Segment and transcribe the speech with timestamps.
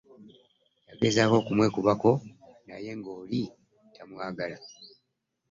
[0.89, 2.11] Yagezaako okumwekubako
[2.67, 3.41] naye nga oli
[3.95, 4.57] tamwagala.